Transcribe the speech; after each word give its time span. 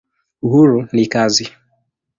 Uhuru 0.45 0.79
ni 0.93 1.05
kazi. 1.13 1.45